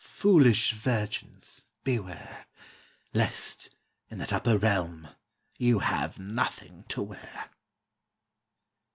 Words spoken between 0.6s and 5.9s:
virgins, beware! Lest in that upper realm you